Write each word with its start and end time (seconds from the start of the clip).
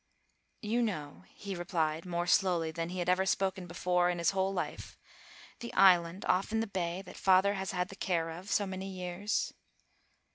"You 0.63 0.81
know," 0.81 1.25
he 1.27 1.53
replied, 1.53 2.07
more 2.07 2.25
slowly 2.25 2.71
than 2.71 2.89
he 2.89 2.97
had 2.97 3.07
ever 3.07 3.23
spoken 3.27 3.67
before 3.67 4.09
in 4.09 4.17
his 4.17 4.31
whole 4.31 4.51
life, 4.51 4.97
"the 5.59 5.71
island 5.75 6.25
off 6.25 6.51
in 6.51 6.59
the 6.59 6.65
bay 6.65 7.03
that 7.03 7.15
father 7.17 7.53
has 7.53 7.69
had 7.71 7.89
the 7.89 7.95
care 7.95 8.31
of 8.31 8.49
so 8.49 8.65
many 8.65 8.89
years?" 8.89 9.53